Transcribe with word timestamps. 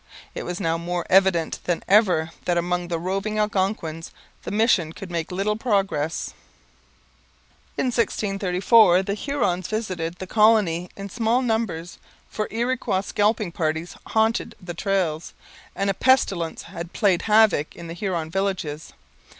It 0.33 0.45
was 0.47 0.59
now 0.59 0.79
more 0.79 1.05
evident 1.11 1.59
than 1.65 1.83
ever 1.87 2.31
that 2.45 2.57
among 2.57 2.87
the 2.87 2.97
roving 2.97 3.37
Algonquins 3.37 4.09
the 4.41 4.49
mission 4.49 4.93
could 4.93 5.11
make 5.11 5.31
little 5.31 5.55
progress. 5.55 6.33
In 7.77 7.85
1634 7.93 9.03
the 9.03 9.13
Hurons 9.13 9.67
visited 9.67 10.15
the 10.15 10.25
colony 10.25 10.89
in 10.97 11.09
small 11.09 11.43
numbers, 11.43 11.99
for 12.27 12.47
Iroquois 12.49 13.01
scalping 13.01 13.51
parties 13.51 13.95
haunted 14.07 14.55
the 14.59 14.73
trails, 14.73 15.33
and 15.75 15.87
a 15.87 15.93
pestilence 15.93 16.63
had 16.63 16.93
played 16.93 17.21
havoc 17.21 17.75
in 17.75 17.85
the 17.85 17.93
Huron 17.93 18.31
villages. 18.31 18.93